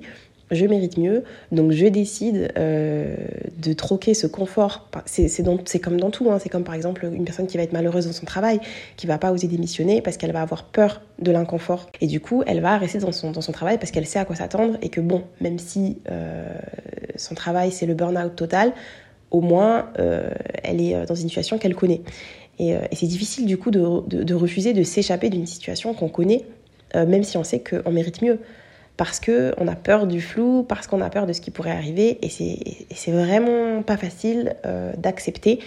je 0.50 0.64
mérite 0.64 0.96
mieux 0.96 1.24
donc 1.52 1.72
je 1.72 1.86
décide 1.86 2.52
euh, 2.56 3.14
de 3.58 3.72
troquer 3.74 4.14
ce 4.14 4.26
confort. 4.26 4.88
C'est 5.04 5.42
comme 5.82 6.00
dans 6.00 6.10
tout 6.10 6.30
hein. 6.30 6.38
c'est 6.40 6.48
comme 6.48 6.64
par 6.64 6.74
exemple 6.74 7.04
une 7.12 7.24
personne 7.24 7.46
qui 7.46 7.58
va 7.58 7.62
être 7.62 7.74
malheureuse 7.74 8.06
dans 8.06 8.12
son 8.12 8.24
travail 8.24 8.60
qui 8.96 9.06
va 9.06 9.18
pas 9.18 9.30
oser 9.32 9.46
démissionner 9.46 10.00
parce 10.00 10.16
qu'elle 10.16 10.32
va 10.32 10.40
avoir 10.40 10.64
peur 10.64 11.02
de 11.18 11.30
l'inconfort. 11.30 11.90
Et 12.00 12.06
du 12.06 12.20
coup 12.20 12.42
elle 12.46 12.60
va 12.60 12.78
rester 12.78 12.98
dans 12.98 13.12
son, 13.12 13.30
dans 13.30 13.42
son 13.42 13.52
travail 13.52 13.76
parce 13.78 13.90
qu'elle 13.90 14.06
sait 14.06 14.18
à 14.18 14.24
quoi 14.24 14.36
s'attendre 14.36 14.78
et 14.80 14.88
que 14.88 15.02
bon 15.02 15.24
même 15.42 15.58
si 15.58 15.98
euh, 16.10 16.48
son 17.16 17.34
travail 17.34 17.70
c'est 17.70 17.86
le 17.86 17.94
burn-out 17.94 18.34
total 18.34 18.72
au 19.30 19.42
moins 19.42 19.90
elle 20.62 20.80
est 20.80 21.04
dans 21.04 21.14
une 21.14 21.28
situation 21.28 21.58
qu'elle 21.58 21.74
connaît 21.74 22.00
euh, 22.60 22.78
et, 22.90 22.96
c'est 22.96 23.06
difficile 23.06 23.46
du 23.46 23.56
coup 23.56 23.70
de, 23.70 24.34
refuser 24.34 24.72
de 24.72 24.82
s'échapper 24.82 25.30
d'une 25.30 25.46
situation 25.46 25.94
qu'on 25.94 26.08
connaît, 26.08 26.44
euh, 26.96 27.06
même 27.06 27.22
si 27.22 27.36
on 27.36 27.44
sait 27.44 27.60
qu'on 27.60 27.90
mérite 27.90 28.22
mieux. 28.22 28.38
Parce 28.96 29.20
qu'on 29.20 29.68
a 29.68 29.76
peur 29.76 30.08
du 30.08 30.20
flou, 30.20 30.64
parce 30.64 30.88
qu'on 30.88 31.00
a 31.00 31.08
peur 31.08 31.26
de 31.26 31.32
ce 31.32 31.40
qui 31.40 31.52
pourrait 31.52 31.70
arriver. 31.70 32.18
Et 32.20 32.28
c'est 32.28 33.12
vraiment 33.12 33.82
pas 33.82 33.96
facile 33.96 34.56
euh, 34.66 34.92
d'accepter 34.98 35.60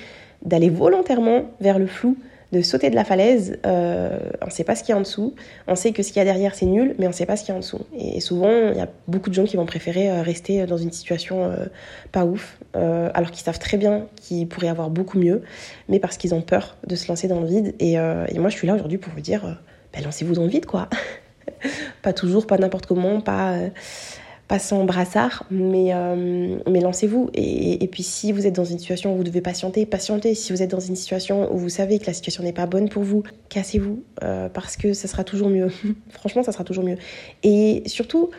d'aller 0.43 0.69
volontairement 0.69 1.45
vers 1.61 1.79
le 1.79 1.87
flou 1.87 2.17
de 2.51 2.61
sauter 2.61 2.89
de 2.89 2.95
la 2.95 3.05
falaise, 3.05 3.59
euh, 3.65 4.19
on 4.41 4.47
ne 4.47 4.51
sait 4.51 4.63
pas 4.63 4.75
ce 4.75 4.83
qu'il 4.83 4.91
y 4.91 4.93
a 4.93 4.97
en 4.97 5.01
dessous, 5.01 5.33
on 5.67 5.75
sait 5.75 5.91
que 5.91 6.03
ce 6.03 6.09
qu'il 6.09 6.17
y 6.17 6.21
a 6.21 6.25
derrière 6.25 6.53
c'est 6.53 6.65
nul, 6.65 6.95
mais 6.99 7.05
on 7.05 7.09
ne 7.09 7.15
sait 7.15 7.25
pas 7.25 7.37
ce 7.37 7.43
qu'il 7.43 7.49
y 7.49 7.53
a 7.53 7.55
en 7.55 7.61
dessous. 7.61 7.81
Et 7.97 8.19
souvent, 8.19 8.51
il 8.71 8.77
y 8.77 8.81
a 8.81 8.89
beaucoup 9.07 9.29
de 9.29 9.35
gens 9.35 9.45
qui 9.45 9.55
vont 9.55 9.65
préférer 9.65 10.09
euh, 10.09 10.21
rester 10.21 10.65
dans 10.65 10.77
une 10.77 10.91
situation 10.91 11.45
euh, 11.45 11.65
pas 12.11 12.25
ouf, 12.25 12.57
alors 12.73 13.31
qu'ils 13.31 13.43
savent 13.43 13.59
très 13.59 13.77
bien 13.77 14.07
qu'ils 14.15 14.47
pourraient 14.47 14.69
avoir 14.69 14.89
beaucoup 14.89 15.19
mieux, 15.19 15.43
mais 15.89 15.99
parce 15.99 16.17
qu'ils 16.17 16.33
ont 16.33 16.41
peur 16.41 16.77
de 16.87 16.95
se 16.95 17.07
lancer 17.07 17.27
dans 17.27 17.39
le 17.39 17.47
vide. 17.47 17.75
Et, 17.79 17.93
et 17.93 18.39
moi, 18.39 18.49
je 18.49 18.55
suis 18.55 18.67
là 18.67 18.75
aujourd'hui 18.75 18.97
pour 18.97 19.13
vous 19.13 19.19
dire, 19.21 19.59
ben, 19.93 20.03
lancez-vous 20.03 20.35
dans 20.35 20.43
le 20.43 20.49
vide, 20.49 20.65
quoi. 20.65 20.87
pas 22.01 22.13
toujours, 22.13 22.47
pas 22.47 22.57
n'importe 22.57 22.85
comment, 22.85 23.19
pas 23.19 23.57
pas 24.51 24.59
sans 24.59 24.83
brassard, 24.83 25.45
mais, 25.49 25.93
euh, 25.93 26.57
lancez-vous. 26.67 27.29
Et, 27.33 27.81
et, 27.81 27.87
puis 27.87 28.03
si 28.03 28.33
vous 28.33 28.45
êtes 28.45 28.53
dans 28.53 28.65
une 28.65 28.79
situation 28.79 29.13
où 29.13 29.15
vous 29.15 29.23
devez 29.23 29.39
patienter, 29.39 29.85
patientez. 29.85 30.35
Si 30.35 30.51
vous 30.51 30.61
êtes 30.61 30.71
dans 30.71 30.81
une 30.81 30.97
situation 30.97 31.49
où 31.53 31.57
vous 31.57 31.69
savez 31.69 31.99
que 31.99 32.05
la 32.05 32.11
situation 32.11 32.43
n'est 32.43 32.51
pas 32.51 32.65
bonne 32.65 32.89
pour 32.89 33.01
vous, 33.01 33.23
cassez-vous, 33.47 34.03
euh, 34.23 34.49
parce 34.49 34.75
que 34.75 34.91
ça 34.91 35.07
sera 35.07 35.23
toujours 35.23 35.47
mieux. 35.47 35.69
Franchement, 36.09 36.43
ça 36.43 36.51
sera 36.51 36.65
toujours 36.65 36.83
mieux. 36.83 36.97
Et 37.43 37.83
surtout, 37.85 38.31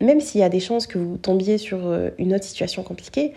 même 0.00 0.20
s'il 0.20 0.40
y 0.40 0.44
a 0.44 0.48
des 0.48 0.60
chances 0.60 0.86
que 0.86 0.98
vous 0.98 1.16
tombiez 1.16 1.58
sur 1.58 1.84
euh, 1.84 2.10
une 2.18 2.32
autre 2.32 2.44
situation 2.44 2.84
compliquée, 2.84 3.32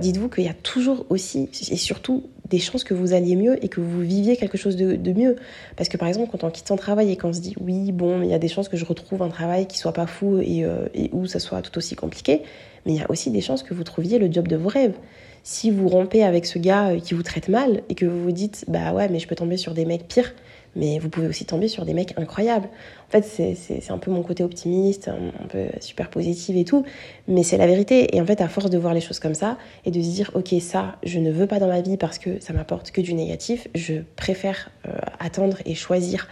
dites-vous 0.00 0.28
qu'il 0.28 0.42
y 0.42 0.48
a 0.48 0.54
toujours 0.54 1.06
aussi 1.08 1.48
et 1.70 1.76
surtout 1.76 2.24
des 2.50 2.58
chances 2.58 2.84
que 2.84 2.94
vous 2.94 3.12
alliez 3.12 3.36
mieux 3.36 3.62
et 3.64 3.68
que 3.68 3.80
vous 3.80 4.00
viviez 4.00 4.36
quelque 4.36 4.58
chose 4.58 4.76
de, 4.76 5.12
mieux. 5.12 5.36
Parce 5.76 5.88
que 5.88 5.96
par 5.96 6.08
exemple, 6.08 6.30
quand 6.30 6.44
on 6.44 6.50
quitte 6.50 6.68
son 6.68 6.76
travail 6.76 7.10
et 7.10 7.16
qu'on 7.16 7.32
se 7.32 7.40
dit 7.40 7.54
oui, 7.60 7.92
bon, 7.92 8.22
il 8.22 8.28
y 8.28 8.34
a 8.34 8.38
des 8.38 8.48
chances 8.48 8.68
que 8.68 8.76
je 8.76 8.84
retrouve 8.84 9.22
un 9.22 9.28
travail 9.28 9.66
qui 9.66 9.78
soit 9.78 9.92
pas 9.92 10.06
fou 10.06 10.38
et, 10.38 10.64
euh, 10.64 10.86
et 10.94 11.10
où 11.12 11.26
ça 11.26 11.38
soit 11.38 11.62
tout 11.62 11.76
aussi 11.78 11.96
compliqué, 11.96 12.42
mais 12.86 12.92
il 12.92 12.98
y 12.98 13.02
a 13.02 13.10
aussi 13.10 13.30
des 13.30 13.40
chances 13.40 13.62
que 13.62 13.74
vous 13.74 13.84
trouviez 13.84 14.18
le 14.18 14.30
job 14.32 14.48
de 14.48 14.56
vos 14.56 14.68
rêves. 14.68 14.94
Si 15.42 15.70
vous 15.70 15.88
rompez 15.88 16.24
avec 16.24 16.46
ce 16.46 16.58
gars 16.58 16.90
euh, 16.90 17.00
qui 17.00 17.14
vous 17.14 17.22
traite 17.22 17.48
mal 17.48 17.82
et 17.88 17.94
que 17.94 18.06
vous 18.06 18.22
vous 18.22 18.32
dites 18.32 18.64
bah 18.68 18.92
ouais, 18.92 19.08
mais 19.08 19.18
je 19.18 19.26
peux 19.26 19.36
tomber 19.36 19.56
sur 19.56 19.74
des 19.74 19.84
mecs 19.84 20.06
pires, 20.08 20.34
mais 20.76 20.98
vous 20.98 21.08
pouvez 21.08 21.26
aussi 21.26 21.44
tomber 21.44 21.68
sur 21.68 21.84
des 21.84 21.94
mecs 21.94 22.14
incroyables. 22.18 22.68
En 23.08 23.10
fait, 23.10 23.22
c'est 23.22 23.90
un 23.90 23.98
peu 23.98 24.10
mon 24.10 24.22
côté 24.22 24.44
optimiste, 24.44 25.08
un, 25.08 25.46
peu 25.48 25.66
super 25.80 26.10
positive 26.10 26.56
et 26.56 26.64
tout, 26.64 26.84
mais 27.26 27.42
c'est 27.42 27.56
la 27.56 27.66
vérité. 27.66 28.14
Et 28.14 28.20
en 28.20 28.26
fait, 28.26 28.40
à 28.40 28.48
force 28.48 28.70
de 28.70 28.78
voir 28.78 28.94
les 28.94 29.00
choses 29.00 29.18
comme 29.18 29.34
ça 29.34 29.56
et 29.84 29.90
de 29.90 30.00
se 30.00 30.08
dire, 30.08 30.30
ok, 30.34 30.54
ça, 30.60 30.96
je 31.02 31.18
ne 31.18 31.30
veux 31.30 31.46
pas 31.46 31.58
dans 31.58 31.68
ma 31.68 31.80
vie 31.80 31.96
parce 31.96 32.18
que 32.18 32.40
ça 32.40 32.52
m'apporte 32.52 32.90
que 32.90 33.00
du 33.00 33.14
négatif, 33.14 33.68
je 33.74 33.94
préfère 34.16 34.70
euh, 34.86 34.92
attendre 35.18 35.58
et 35.64 35.74
choisir 35.74 36.28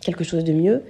quelque 0.00 0.24
chose 0.24 0.44
de 0.44 0.52
mieux. 0.52 0.82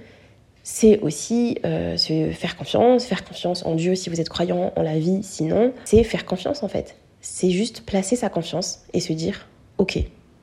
C'est 0.63 0.99
aussi 0.99 1.57
euh, 1.65 1.95
se 1.97 2.29
faire 2.31 2.57
confiance, 2.57 3.05
faire 3.05 3.23
confiance 3.23 3.65
en 3.65 3.75
Dieu 3.75 3.95
si 3.95 4.09
vous 4.09 4.19
êtes 4.19 4.29
croyant, 4.29 4.73
en 4.75 4.81
la 4.81 4.99
vie 4.99 5.23
sinon. 5.23 5.73
C'est 5.85 6.03
faire 6.03 6.25
confiance 6.25 6.61
en 6.61 6.67
fait. 6.67 6.95
C'est 7.21 7.49
juste 7.49 7.81
placer 7.85 8.15
sa 8.15 8.29
confiance 8.29 8.81
et 8.93 8.99
se 8.99 9.13
dire, 9.13 9.47
ok, 9.77 9.99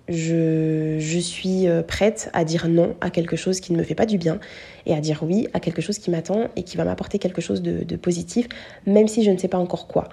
je, 0.08 1.18
suis 1.18 1.66
euh, 1.66 1.82
prête 1.82 2.30
à 2.32 2.44
dire 2.44 2.68
non 2.68 2.94
à 3.00 3.11
quelque 3.11 3.37
chose 3.37 3.61
qui 3.61 3.73
ne 3.73 3.78
me 3.78 3.82
fait 3.82 3.94
pas 3.94 4.06
du 4.06 4.18
bien 4.18 4.38
et 4.87 4.94
à 4.94 5.00
dire 5.00 5.23
oui 5.23 5.49
à 5.54 5.61
quelque 5.61 5.80
chose 5.80 5.99
qui 5.99 6.11
m'attend 6.11 6.49
et 6.56 6.62
qui 6.62 6.76
va 6.76 6.84
m'apporter 6.84 7.18
quelque 7.18 7.40
chose 7.40 7.62
de, 7.62 7.96
positif, 7.96 8.49
même 8.87 9.08
si 9.08 9.25
je 9.25 9.30
ne 9.30 9.38
sais 9.38 9.49
pas 9.49 9.58
encore 9.58 9.87
quoi. 9.87 10.08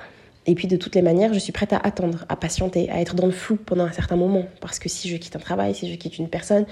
Et 0.47 0.55
puis 0.55 0.67
de 0.67 0.75
toutes 0.75 0.95
les 0.95 1.01
manières, 1.01 1.33
je 1.33 1.39
suis 1.39 1.51
prête 1.51 1.73
à 1.73 1.77
attendre, 1.77 2.25
à 2.29 2.35
patienter, 2.35 2.89
à 2.89 2.99
être 2.99 3.15
dans 3.15 3.27
le 3.27 3.31
flou 3.31 3.57
pendant 3.57 3.83
un 3.83 3.91
certain 3.91 4.15
moment. 4.15 4.45
Parce 4.59 4.79
que 4.79 4.89
si 4.89 5.07
je 5.07 5.17
quitte 5.17 5.35
un 5.35 5.39
travail, 5.39 5.75
si 5.75 5.91
je 5.91 5.95
quitte 5.95 6.17
une 6.17 6.29
personne, 6.29 6.65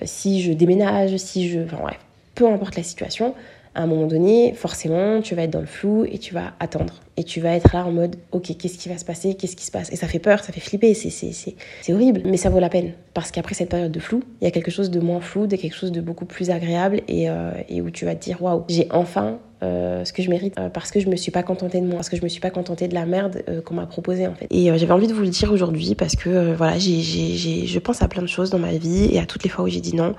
euh, 0.00 0.04
si 0.06 0.40
je 0.40 0.52
déménage, 0.52 1.16
si 1.16 1.50
je... 1.50 1.60
Enfin 1.60 1.78
bref, 1.82 1.98
peu 2.34 2.46
importe 2.48 2.76
la 2.76 2.82
situation, 2.82 3.34
à 3.74 3.82
un 3.82 3.86
moment 3.86 4.06
donné, 4.06 4.54
forcément, 4.54 5.20
tu 5.20 5.34
vas 5.34 5.42
être 5.42 5.50
dans 5.50 5.60
le 5.60 5.66
flou 5.66 6.04
et 6.04 6.18
tu 6.18 6.32
vas 6.32 6.54
attendre. 6.60 6.94
Et 7.20 7.22
tu 7.22 7.38
vas 7.42 7.50
être 7.54 7.74
là 7.74 7.84
en 7.84 7.92
mode, 7.92 8.16
ok, 8.32 8.56
qu'est-ce 8.56 8.78
qui 8.78 8.88
va 8.88 8.96
se 8.96 9.04
passer 9.04 9.34
Qu'est-ce 9.34 9.54
qui 9.54 9.66
se 9.66 9.70
passe? 9.70 9.92
Et 9.92 9.96
ça 9.96 10.06
fait 10.06 10.18
peur, 10.18 10.42
ça 10.42 10.54
fait 10.54 10.60
flipper, 10.60 10.94
c'est 10.94 11.92
horrible, 11.92 12.22
mais 12.24 12.38
ça 12.38 12.48
vaut 12.48 12.60
la 12.60 12.70
peine. 12.70 12.94
Parce 13.12 13.30
qu'après 13.30 13.54
cette 13.54 13.68
période 13.68 13.92
de 13.92 14.00
flou, 14.00 14.22
il 14.40 14.44
y 14.44 14.46
a 14.46 14.50
quelque 14.50 14.70
chose 14.70 14.90
de 14.90 15.00
moins 15.00 15.20
flou, 15.20 15.46
de 15.46 15.56
quelque 15.56 15.76
chose 15.76 15.92
de 15.92 16.00
beaucoup 16.00 16.24
plus 16.24 16.48
agréable 16.48 17.02
et, 17.08 17.28
euh, 17.28 17.52
et 17.68 17.82
où 17.82 17.90
tu 17.90 18.06
vas 18.06 18.14
te 18.14 18.24
dire, 18.24 18.40
waouh, 18.42 18.64
j'ai 18.70 18.86
enfin 18.90 19.38
euh, 19.62 20.06
ce 20.06 20.14
que 20.14 20.22
je 20.22 20.30
mérite 20.30 20.54
euh, 20.58 20.70
parce 20.70 20.90
que 20.90 21.00
je 21.00 21.10
me 21.10 21.16
suis 21.16 21.30
pas 21.30 21.42
contentée 21.42 21.82
de 21.82 21.84
moi, 21.84 21.96
parce 21.96 22.08
que 22.08 22.16
je 22.16 22.22
me 22.22 22.28
suis 22.28 22.40
pas 22.40 22.48
contentée 22.48 22.88
de 22.88 22.94
la 22.94 23.04
merde 23.04 23.42
qu'on 23.66 23.74
m'a 23.74 23.84
proposée 23.84 24.26
en 24.26 24.34
fait. 24.34 24.46
Et 24.48 24.66
j'avais 24.78 24.92
envie 24.92 25.08
de 25.08 25.12
vous 25.12 25.20
le 25.20 25.28
dire 25.28 25.52
aujourd'hui 25.52 25.94
parce 25.94 26.16
que 26.16 26.54
voilà, 26.54 26.78
j'ai, 26.78 27.00
j'ai, 27.00 27.66
je 27.66 27.78
pense 27.80 28.00
à 28.00 28.08
plein 28.08 28.22
de 28.22 28.28
choses 28.28 28.48
dans 28.48 28.58
ma 28.58 28.72
vie 28.72 29.10
et 29.12 29.18
à 29.18 29.26
toutes 29.26 29.42
les 29.42 29.50
fois 29.50 29.64
où 29.64 29.68
j'ai 29.68 29.82
dit 29.82 29.94
non, 29.94 30.14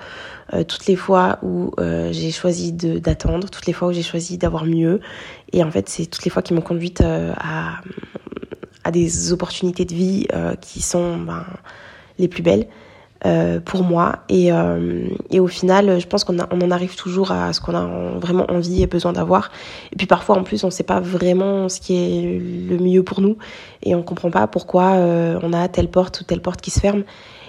toutes 0.67 0.85
les 0.85 0.97
fois 0.97 1.39
où 1.41 1.71
j'ai 2.11 2.29
choisi 2.29 2.73
de, 2.73 2.99
d'attendre, 2.99 3.49
toutes 3.49 3.65
les 3.65 3.73
fois 3.73 3.87
où 3.87 3.93
j'ai 3.93 4.03
choisi 4.03 4.37
d'avoir 4.37 4.65
mieux. 4.65 4.99
Et 5.53 5.63
en 5.63 5.71
fait, 5.71 5.89
c'est 5.89 6.05
toutes 6.05 6.23
les 6.23 6.31
fois 6.31 6.41
qui 6.41 6.53
m'ont 6.53 6.61
conduite 6.93 7.35
à, 8.83 8.91
des 8.91 9.31
opportunités 9.31 9.85
de 9.85 9.93
vie 9.93 10.27
qui 10.61 10.81
sont 10.81 11.17
ben, 11.17 11.45
les 12.17 12.27
plus 12.27 12.43
belles. 12.43 12.67
Euh, 13.23 13.59
pour 13.59 13.83
moi. 13.83 14.23
Et, 14.29 14.51
euh, 14.51 15.07
et, 15.29 15.39
au 15.39 15.45
final, 15.45 15.99
je 15.99 16.07
pense 16.07 16.23
qu'on 16.23 16.39
on 16.39 16.61
en 16.61 16.71
arrive 16.71 16.95
toujours 16.95 17.31
à 17.31 17.53
ce 17.53 17.61
qu'on 17.61 17.75
a 17.75 17.85
vraiment 18.17 18.49
envie 18.49 18.81
et 18.81 18.87
besoin 18.87 19.13
d'avoir. 19.13 19.51
Et 19.91 19.95
puis 19.95 20.07
parfois, 20.07 20.39
en 20.39 20.43
plus, 20.43 20.63
on 20.63 20.67
ne 20.67 20.71
sait 20.71 20.81
pas 20.81 20.99
vraiment 20.99 21.69
ce 21.69 21.79
qui 21.79 21.93
est 21.93 22.39
le 22.67 22.79
mieux 22.79 23.03
pour 23.03 23.21
nous 23.21 23.37
et 23.83 23.93
on 23.93 23.99
ne 23.99 24.03
comprend 24.03 24.31
pas 24.31 24.47
pourquoi 24.47 24.93
euh, 24.93 25.39
on 25.43 25.53
a 25.53 25.67
telle 25.67 25.91
porte 25.91 26.21
ou 26.21 26.23
telle 26.23 26.41
porte 26.41 26.61
qui 26.61 26.71
se 26.71 26.79
ferme. 26.79 27.03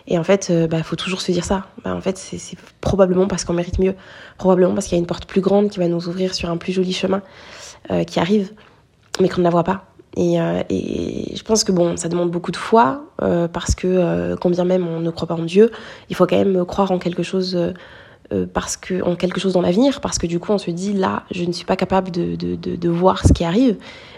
Et 0.06 0.18
en 0.18 0.24
fait, 0.24 0.50
il 0.50 0.66
bah, 0.66 0.82
faut 0.82 0.96
toujours 0.96 1.22
se 1.22 1.32
dire 1.32 1.44
ça. 1.44 1.64
Bah, 1.84 1.94
en 1.94 2.02
fait, 2.02 2.18
c'est 2.18 2.58
probablement 2.82 3.26
parce 3.26 3.46
qu'on 3.46 3.54
mérite 3.54 3.78
mieux. 3.78 3.94
Probablement 4.36 4.74
parce 4.74 4.88
qu'il 4.88 4.96
y 4.96 4.98
a 4.98 5.00
une 5.00 5.06
porte 5.06 5.24
plus 5.24 5.40
grande 5.40 5.70
qui 5.70 5.78
va 5.78 5.88
nous 5.88 6.06
ouvrir 6.06 6.34
sur 6.34 6.50
un 6.50 6.58
plus 6.58 6.74
joli 6.74 6.92
chemin 6.92 7.22
qui 8.06 8.20
arrive, 8.20 8.52
mais 9.22 9.28
qu'on 9.28 9.38
ne 9.38 9.44
la 9.44 9.50
voit 9.50 9.64
pas. 9.64 9.86
Et, 10.16 10.40
euh, 10.40 10.62
et, 10.68 11.34
je 11.34 11.42
pense 11.42 11.64
que 11.64 11.72
bon, 11.72 11.96
ça 11.96 12.08
demande 12.08 12.30
beaucoup 12.30 12.50
de 12.50 12.56
foi, 12.56 13.04
euh, 13.22 13.48
parce 13.48 13.74
que 13.74 13.86
euh, 13.86 14.36
quand 14.36 14.50
bien 14.50 14.64
même 14.64 14.86
on 14.86 15.00
ne 15.00 15.10
croit 15.10 15.26
pas 15.26 15.34
en 15.34 15.44
Dieu, 15.44 15.70
il 16.10 16.16
faut 16.16 16.26
quand 16.26 16.36
même 16.36 16.64
croire 16.66 16.90
en 16.90 16.98
quelque 16.98 17.22
chose, 17.22 17.58
parce 18.54 18.78
que, 18.78 19.02
en 19.02 19.14
quelque 19.14 19.40
chose 19.40 19.52
dans 19.52 19.60
l'avenir, 19.60 20.00
parce 20.00 20.18
que 20.18 20.26
du 20.26 20.38
coup 20.38 20.52
on 20.52 20.58
se 20.58 20.70
dit 20.70 20.94
là, 20.94 21.24
je 21.30 21.44
ne 21.44 21.52
suis 21.52 21.66
pas 21.66 21.76
capable 21.76 22.10
de, 22.10 22.34
de, 22.34 22.56
de, 22.56 22.76
de 22.76 22.88
voir 22.88 23.26
ce 23.26 23.32
qui 23.32 23.44
arrive, 23.44 23.76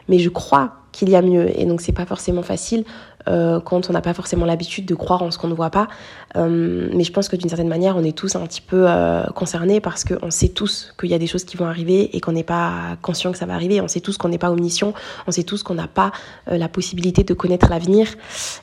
mais 0.09 0.21
je 0.21 0.29
crois 0.29 0.75
qu'il 0.93 1.11
y 1.11 1.17
a 1.17 1.23
mieux. 1.23 1.49
Et 1.59 1.65
donc 1.67 1.81
c'est 1.81 1.93
pas 1.93 2.07
forcément 2.07 2.43
facile 2.43 2.85
euh, 3.29 3.61
quand 3.61 3.89
on 3.91 3.93
n'a 3.93 4.01
pas 4.01 4.15
forcément 4.15 4.45
l'habitude 4.47 4.87
de 4.87 4.95
croire 4.95 5.23
en 5.23 5.31
ce 5.31 5.39
qu'on 5.39 5.49
ne 5.49 5.55
voit 5.55 5.71
pas. 5.71 5.89
Euh, 6.37 6.89
mais 6.93 7.05
je 7.05 7.13
pense 7.13 7.29
que 7.29 7.37
d'une 7.37 7.49
certaine 7.49 7.69
manière, 7.69 7.97
on 7.97 8.05
est 8.05 8.17
tous 8.17 8.37
un 8.37 8.47
petit 8.47 8.61
peu 8.61 8.85
euh, 8.89 9.25
concernés 9.35 9.81
parce 9.81 10.05
qu'on 10.05 10.31
sait 10.31 10.49
tous 10.49 10.95
qu'il 10.99 11.11
y 11.11 11.15
a 11.15 11.19
des 11.19 11.27
choses 11.27 11.45
qui 11.45 11.57
vont 11.57 11.67
arriver 11.67 12.17
et 12.17 12.21
qu'on 12.21 12.33
n'est 12.33 12.45
pas 12.45 12.97
conscient 13.03 13.33
que 13.33 13.39
ça 13.39 13.47
va 13.47 13.55
arriver. 13.55 13.81
On 13.81 13.89
sait 13.89 14.01
tous 14.01 14.19
qu'on 14.19 14.29
n'est 14.29 14.39
pas 14.39 14.51
omniscient. 14.51 14.93
On 15.27 15.31
sait 15.31 15.45
tous 15.45 15.63
qu'on 15.63 15.75
n'a 15.75 15.89
pas 15.89 16.13
la 16.47 16.69
possibilité 16.69 17.25
de 17.25 17.35
connaître 17.35 17.69
l'avenir. 17.71 18.09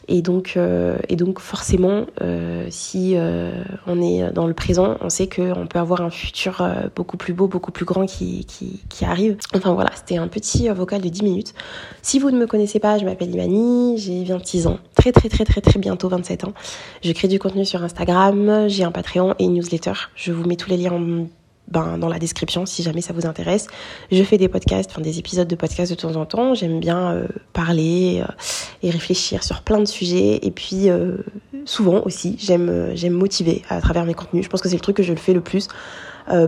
Et 0.08 0.22
donc, 0.22 0.58
et 1.10 1.16
donc 1.16 1.40
forcément, 1.40 2.06
si 2.70 3.16
on 3.88 4.02
est 4.02 4.32
dans 4.32 4.48
le 4.48 4.54
présent, 4.54 4.98
on 5.02 5.10
sait 5.10 5.28
qu'on 5.28 5.68
peut 5.68 5.80
avoir 5.80 6.02
un 6.02 6.10
futur 6.10 6.64
beaucoup 6.96 7.18
plus 7.18 7.34
beau, 7.34 7.48
beaucoup 7.48 7.72
plus 7.72 7.86
grand 7.86 8.06
qui, 8.06 8.46
qui, 8.46 9.06
arrive. 9.06 9.38
Enfin 9.56 9.74
voilà, 9.74 9.90
c'était 9.96 10.18
un 10.18 10.28
petit 10.28 10.70
vocal 10.70 11.02
de 11.02 11.10
10 11.10 11.24
minutes. 11.24 11.54
Si 12.02 12.20
vous 12.20 12.30
ne 12.30 12.38
me 12.38 12.46
connaissez 12.46 12.80
pas, 12.80 12.98
je 12.98 13.06
m'appelle 13.06 13.32
Imani, 13.32 13.98
j'ai 13.98 14.32
20 14.60 14.70
ans, 14.70 14.80
très 14.96 15.12
très 15.12 15.30
très 15.30 15.46
très 15.46 15.62
très 15.62 15.80
bientôt 15.80 16.10
27 16.10 16.46
ans. 16.46 16.54
Je 17.04 17.12
crée 17.12 17.28
du 17.28 17.40
contenu 17.40 17.66
sur 17.66 17.84
Instagram, 17.84 18.68
j'ai 18.68 18.84
un 18.84 18.92
Patreon 18.92 19.36
et 19.40 19.46
une 19.46 19.54
newsletter. 19.54 19.94
Je 20.16 20.32
vous 20.32 20.46
mets 20.46 20.56
tous 20.56 20.70
les 20.70 20.78
liens 20.78 21.00
ben, 21.68 21.98
dans 21.98 22.10
la 22.10 22.20
description 22.20 22.66
si 22.66 22.84
jamais 22.84 23.02
ça 23.02 23.14
vous 23.14 23.26
intéresse. 23.26 23.68
Je 24.12 24.24
fais 24.24 24.38
des 24.38 24.50
podcasts, 24.50 24.92
enfin 24.92 25.02
des 25.02 25.20
épisodes 25.20 25.48
de 25.48 25.56
podcasts 25.56 25.92
de 25.92 25.96
temps 25.96 26.16
en 26.16 26.26
temps. 26.26 26.54
J'aime 26.54 26.80
bien 26.80 27.12
euh, 27.14 27.28
parler 27.54 28.22
euh, 28.22 28.32
et 28.84 28.90
réfléchir 28.90 29.44
sur 29.44 29.62
plein 29.62 29.80
de 29.80 29.86
sujets. 29.86 30.40
Et 30.44 30.52
puis 30.52 30.90
euh, 30.90 31.18
souvent 31.66 32.02
aussi, 32.04 32.36
j'aime 32.40 32.92
j'aime 32.94 33.14
motiver 33.14 33.62
à 33.70 33.80
travers 33.80 34.06
mes 34.06 34.14
contenus. 34.14 34.44
Je 34.44 34.50
pense 34.50 34.62
que 34.62 34.68
c'est 34.68 34.76
le 34.76 34.82
truc 34.82 34.98
que 34.98 35.04
je 35.04 35.14
le 35.14 35.20
fais 35.20 35.34
le 35.34 35.42
plus. 35.42 35.68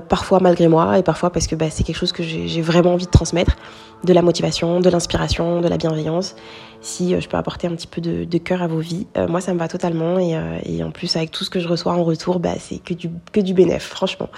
Parfois 0.10 0.40
malgré 0.40 0.68
moi 0.68 0.98
et 0.98 1.04
parfois 1.04 1.30
parce 1.30 1.48
que 1.48 1.56
bah, 1.56 1.70
c'est 1.70 1.84
quelque 1.84 1.98
chose 1.98 2.12
que 2.12 2.24
j'ai 2.24 2.62
vraiment 2.62 2.94
envie 2.94 3.06
de 3.06 3.12
transmettre, 3.12 3.56
de 4.04 4.14
la 4.14 4.22
motivation, 4.22 4.80
de 4.80 4.90
l'inspiration, 4.90 5.62
de 5.62 5.68
la 5.68 5.78
bienveillance 5.78 6.36
si 6.84 7.16
euh, 7.16 7.20
je 7.20 7.28
peux 7.28 7.38
apporter 7.38 7.68
un 7.68 7.72
petit 7.72 7.88
peu 7.88 8.02
de, 8.02 8.38
cœur 8.38 8.62
à 8.62 8.68
vos 8.68 8.80
vies. 8.80 9.08
Euh, 9.18 9.28
moi, 9.28 9.42
ça 9.42 9.54
me 9.54 9.60
va 9.60 9.68
totalement 9.68 10.20
et, 10.20 10.36
euh, 10.36 10.60
et, 10.64 10.84
en 10.84 10.92
plus, 10.92 11.16
avec 11.16 11.32
tout 11.32 11.44
ce 11.44 11.50
que 11.50 11.60
je 11.60 11.68
reçois 11.68 11.94
en 11.94 12.04
retour, 12.04 12.40
bah, 12.40 12.56
c'est 12.60 12.78
que 12.78 12.94
du, 12.94 13.10
que 13.32 13.40
du 13.40 13.54
bénéf, 13.54 13.84
franchement. 13.84 14.30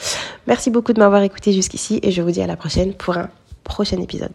Merci 0.47 0.69
beaucoup 0.69 0.93
de 0.93 0.99
m'avoir 0.99 1.21
écouté 1.23 1.51
jusqu'ici 1.51 1.99
et 2.03 2.11
je 2.11 2.21
vous 2.21 2.31
dis 2.31 2.41
à 2.41 2.47
la 2.47 2.55
prochaine 2.55 2.93
pour 2.93 3.17
un 3.17 3.29
prochain 3.63 3.99
épisode. 3.99 4.31